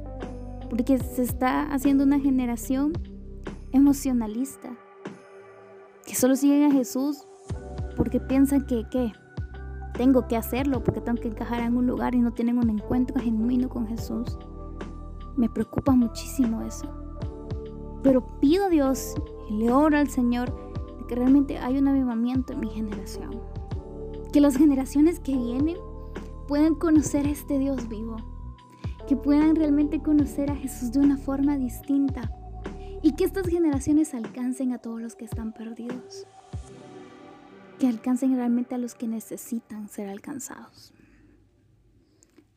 porque 0.68 0.98
se 0.98 1.22
está 1.22 1.72
haciendo 1.72 2.02
una 2.02 2.18
generación 2.18 2.92
emocionalista, 3.70 4.76
que 6.04 6.16
solo 6.16 6.34
siguen 6.34 6.64
a 6.64 6.72
Jesús 6.72 7.28
porque 7.96 8.20
piensan 8.20 8.66
que, 8.66 8.84
¿qué? 8.90 9.12
Tengo 9.94 10.26
que 10.28 10.36
hacerlo 10.36 10.82
porque 10.82 11.00
tengo 11.00 11.20
que 11.20 11.28
encajar 11.28 11.60
en 11.60 11.76
un 11.76 11.86
lugar 11.86 12.14
y 12.14 12.20
no 12.20 12.32
tienen 12.32 12.58
un 12.58 12.70
encuentro 12.70 13.20
genuino 13.20 13.68
con 13.68 13.86
Jesús. 13.86 14.38
Me 15.36 15.48
preocupa 15.48 15.92
muchísimo 15.92 16.62
eso. 16.62 16.88
Pero 18.02 18.26
pido 18.40 18.64
a 18.64 18.68
Dios 18.68 19.14
y 19.48 19.58
le 19.58 19.72
oro 19.72 19.98
al 19.98 20.08
Señor 20.08 20.54
que 21.06 21.16
realmente 21.16 21.58
hay 21.58 21.76
un 21.76 21.88
avivamiento 21.88 22.52
en 22.52 22.60
mi 22.60 22.68
generación. 22.70 23.40
Que 24.32 24.40
las 24.40 24.56
generaciones 24.56 25.20
que 25.20 25.36
vienen 25.36 25.76
puedan 26.46 26.74
conocer 26.74 27.26
a 27.26 27.30
este 27.30 27.58
Dios 27.58 27.88
vivo. 27.88 28.16
Que 29.06 29.16
puedan 29.16 29.56
realmente 29.56 30.00
conocer 30.00 30.50
a 30.50 30.56
Jesús 30.56 30.92
de 30.92 31.00
una 31.00 31.18
forma 31.18 31.58
distinta. 31.58 32.30
Y 33.02 33.16
que 33.16 33.24
estas 33.24 33.46
generaciones 33.48 34.14
alcancen 34.14 34.72
a 34.72 34.78
todos 34.78 35.00
los 35.00 35.16
que 35.16 35.24
están 35.24 35.52
perdidos. 35.52 36.26
Que 37.80 37.88
alcancen 37.88 38.36
realmente 38.36 38.76
a 38.76 38.78
los 38.78 38.94
que 38.94 39.08
necesitan 39.08 39.88
ser 39.88 40.08
alcanzados. 40.08 40.92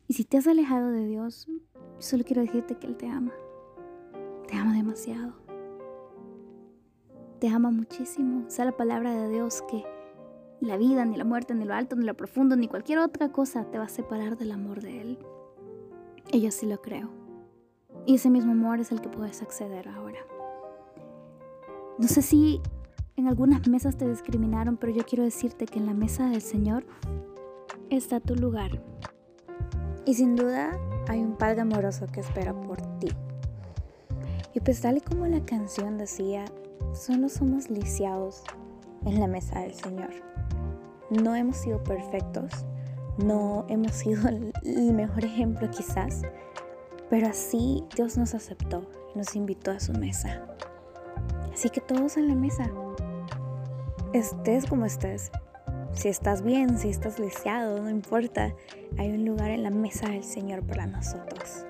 Y 0.06 0.14
si 0.14 0.24
te 0.24 0.36
has 0.36 0.46
alejado 0.46 0.90
de 0.90 1.06
Dios, 1.06 1.48
solo 1.98 2.24
quiero 2.24 2.42
decirte 2.42 2.76
que 2.76 2.86
Él 2.86 2.96
te 2.96 3.08
ama. 3.08 3.32
te 4.46 4.54
ama 4.54 4.74
demasiado. 4.74 5.34
Te 7.40 7.48
ama 7.48 7.70
muchísimo. 7.70 8.44
Sea 8.48 8.66
la 8.66 8.76
palabra 8.76 9.12
de 9.14 9.30
Dios 9.30 9.62
que 9.68 9.84
la 10.60 10.76
vida, 10.76 11.04
ni 11.06 11.16
la 11.16 11.24
muerte, 11.24 11.54
ni 11.54 11.64
lo 11.64 11.74
alto, 11.74 11.96
ni 11.96 12.04
lo 12.04 12.14
profundo, 12.14 12.54
ni 12.54 12.68
cualquier 12.68 12.98
otra 12.98 13.32
cosa 13.32 13.64
te 13.70 13.78
va 13.78 13.84
a 13.84 13.88
separar 13.88 14.36
del 14.36 14.52
amor 14.52 14.82
de 14.82 15.00
Él. 15.00 15.18
Y 16.32 16.42
yo 16.42 16.50
sí 16.50 16.66
lo 16.66 16.80
creo. 16.80 17.08
Y 18.06 18.16
ese 18.16 18.28
mismo 18.28 18.52
amor 18.52 18.78
es 18.78 18.92
el 18.92 19.00
que 19.00 19.08
puedes 19.08 19.40
acceder 19.40 19.88
ahora. 19.88 20.18
No 21.98 22.08
sé 22.08 22.20
si 22.20 22.60
en 23.16 23.28
algunas 23.28 23.68
mesas 23.68 23.96
te 23.96 24.08
discriminaron, 24.08 24.76
pero 24.76 24.92
yo 24.92 25.04
quiero 25.04 25.24
decirte 25.24 25.66
que 25.66 25.78
en 25.78 25.86
la 25.86 25.94
mesa 25.94 26.28
del 26.28 26.42
Señor 26.42 26.84
está 27.90 28.20
tu 28.20 28.34
lugar. 28.34 28.82
Y 30.04 30.14
sin 30.14 30.36
duda 30.36 30.78
hay 31.08 31.20
un 31.20 31.36
Padre 31.36 31.62
amoroso 31.62 32.06
que 32.06 32.20
espera 32.20 32.52
por 32.54 32.80
ti. 32.98 33.08
Y 34.54 34.60
pues 34.60 34.80
tal 34.80 34.98
y 34.98 35.00
como 35.00 35.26
la 35.26 35.44
canción 35.44 35.98
decía, 35.98 36.44
solo 36.92 37.28
somos 37.28 37.70
lisiados 37.70 38.42
en 39.04 39.20
la 39.20 39.26
mesa 39.26 39.60
del 39.60 39.74
Señor. 39.74 40.10
No 41.10 41.34
hemos 41.34 41.56
sido 41.56 41.82
perfectos, 41.82 42.64
no 43.18 43.64
hemos 43.68 43.92
sido 43.92 44.28
el 44.64 44.92
mejor 44.92 45.24
ejemplo 45.24 45.70
quizás, 45.70 46.22
pero 47.10 47.28
así 47.28 47.84
Dios 47.96 48.16
nos 48.16 48.34
aceptó 48.34 48.86
nos 49.14 49.36
invitó 49.36 49.70
a 49.70 49.80
su 49.80 49.92
mesa. 49.92 50.42
Así 51.52 51.70
que 51.70 51.80
todos 51.80 52.16
en 52.16 52.28
la 52.28 52.34
mesa, 52.34 52.68
estés 54.18 54.66
como 54.66 54.86
estés, 54.86 55.32
si 55.92 56.08
estás 56.08 56.42
bien, 56.42 56.78
si 56.78 56.88
estás 56.88 57.18
lisiado, 57.18 57.82
no 57.82 57.90
importa, 57.90 58.54
hay 58.96 59.10
un 59.10 59.24
lugar 59.24 59.50
en 59.50 59.64
la 59.64 59.70
mesa 59.70 60.08
del 60.08 60.22
Señor 60.22 60.64
para 60.64 60.86
nosotros. 60.86 61.66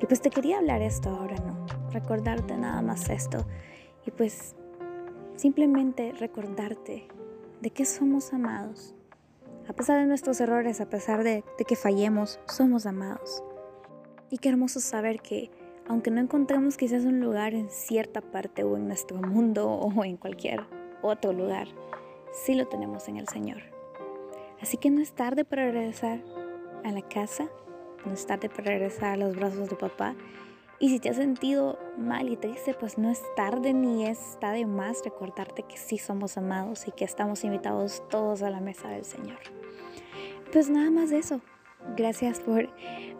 Y 0.00 0.06
pues 0.06 0.20
te 0.20 0.30
quería 0.30 0.58
hablar 0.58 0.82
esto 0.82 1.10
ahora, 1.10 1.36
¿no? 1.38 1.66
Recordarte 1.90 2.56
nada 2.56 2.80
más 2.80 3.10
esto. 3.10 3.44
Y 4.06 4.12
pues 4.12 4.54
simplemente 5.34 6.12
recordarte 6.12 7.08
de 7.60 7.70
que 7.70 7.84
somos 7.84 8.32
amados. 8.32 8.94
A 9.68 9.72
pesar 9.72 9.98
de 9.98 10.06
nuestros 10.06 10.40
errores, 10.40 10.80
a 10.80 10.88
pesar 10.88 11.24
de, 11.24 11.42
que 11.66 11.74
fallemos, 11.74 12.38
somos 12.46 12.86
amados. 12.86 13.42
Y 14.30 14.38
qué 14.38 14.50
hermoso 14.50 14.78
saber 14.78 15.20
que 15.20 15.50
aunque 15.88 16.12
no 16.12 16.20
encontremos 16.20 16.76
quizás 16.76 17.04
un 17.04 17.20
lugar 17.20 17.52
en 17.52 17.68
cierta 17.68 18.20
parte 18.20 18.62
o 18.62 18.76
en 18.76 18.86
nuestro 18.86 19.16
mundo 19.20 19.68
o 19.72 20.04
en 20.04 20.16
cualquier 20.16 20.83
otro 21.04 21.32
lugar, 21.32 21.68
sí 22.32 22.54
lo 22.54 22.66
tenemos 22.66 23.08
en 23.08 23.16
el 23.16 23.28
Señor. 23.28 23.62
Así 24.60 24.76
que 24.76 24.90
no 24.90 25.00
es 25.00 25.12
tarde 25.12 25.44
para 25.44 25.70
regresar 25.70 26.20
a 26.84 26.90
la 26.90 27.02
casa, 27.02 27.48
no 28.04 28.12
es 28.12 28.26
tarde 28.26 28.48
para 28.48 28.64
regresar 28.64 29.12
a 29.12 29.16
los 29.16 29.36
brazos 29.36 29.68
de 29.68 29.76
papá. 29.76 30.14
Y 30.80 30.88
si 30.88 30.98
te 30.98 31.08
has 31.08 31.16
sentido 31.16 31.78
mal 31.96 32.28
y 32.28 32.36
triste, 32.36 32.74
pues 32.74 32.98
no 32.98 33.10
es 33.10 33.22
tarde 33.36 33.72
ni 33.72 34.06
está 34.06 34.52
de 34.52 34.66
más 34.66 35.02
recordarte 35.04 35.62
que 35.62 35.76
sí 35.76 35.98
somos 35.98 36.36
amados 36.36 36.88
y 36.88 36.92
que 36.92 37.04
estamos 37.04 37.44
invitados 37.44 38.02
todos 38.10 38.42
a 38.42 38.50
la 38.50 38.60
mesa 38.60 38.88
del 38.88 39.04
Señor. 39.04 39.38
Pues 40.52 40.68
nada 40.70 40.90
más 40.90 41.10
de 41.10 41.18
eso. 41.18 41.40
Gracias 41.96 42.40
por 42.40 42.68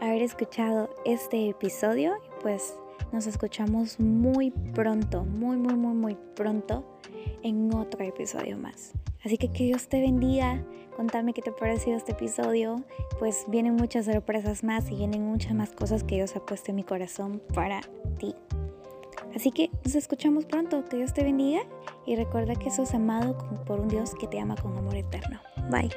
haber 0.01 0.23
escuchado 0.23 0.91
este 1.05 1.49
episodio. 1.49 2.15
Pues 2.43 2.75
nos 3.15 3.29
escuchamos 3.29 4.01
muy 4.01 4.51
pronto, 4.51 5.25
muy, 5.25 5.57
muy, 5.57 5.75
muy, 5.77 5.95
muy 5.95 6.17
pronto 6.35 6.85
en 7.45 7.73
otro 7.73 8.05
episodio 8.05 8.59
más. 8.59 8.93
Así 9.25 9.39
que 9.39 9.53
que 9.53 9.65
Dios 9.65 9.87
te 9.87 10.01
bendiga. 10.01 10.61
Contame 10.97 11.33
qué 11.33 11.41
te 11.41 11.51
ha 11.51 11.57
parecido 11.57 11.97
este 11.97 12.11
episodio. 12.11 12.83
Pues 13.21 13.45
vienen 13.47 13.77
muchas 13.77 14.07
sorpresas 14.07 14.65
más 14.65 14.91
y 14.91 14.97
vienen 14.97 15.25
muchas 15.25 15.55
más 15.55 15.71
cosas 15.71 16.03
que 16.03 16.17
Dios 16.17 16.35
ha 16.35 16.45
puesto 16.45 16.73
en 16.73 16.77
mi 16.77 16.83
corazón 16.83 17.41
para 17.55 17.83
ti. 18.19 18.35
Así 19.33 19.53
que 19.53 19.71
nos 19.85 19.95
escuchamos 19.95 20.45
pronto. 20.45 20.85
Que 20.85 20.97
Dios 20.97 21.15
te 21.15 21.23
bendiga 21.23 21.61
y 22.07 22.17
recuerda 22.17 22.57
que 22.57 22.73
sos 22.73 22.95
amado 22.95 23.39
por 23.65 23.79
un 23.79 23.87
Dios 23.87 24.13
que 24.19 24.27
te 24.27 24.41
ama 24.41 24.57
con 24.57 24.77
amor 24.77 24.97
eterno. 24.97 25.39
Bye. 25.71 25.91